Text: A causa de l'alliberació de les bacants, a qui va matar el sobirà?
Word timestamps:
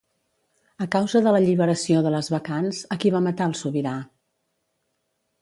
A 0.85 0.87
causa 0.95 1.21
de 1.27 1.33
l'alliberació 1.35 1.99
de 2.07 2.13
les 2.15 2.31
bacants, 2.37 2.81
a 2.97 2.99
qui 3.05 3.13
va 3.17 3.23
matar 3.27 3.49
el 3.51 3.55
sobirà? 3.61 3.95